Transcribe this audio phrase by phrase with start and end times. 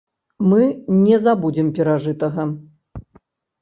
[0.53, 0.61] Мы
[1.03, 2.51] не забудзем перажытага.